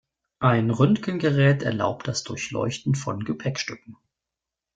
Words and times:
Ein 0.39 0.71
Röntgengerät 0.71 1.61
erlaubt 1.61 2.07
das 2.07 2.23
Durchleuchten 2.23 2.95
von 2.95 3.23
Gepäckstücken. 3.23 3.97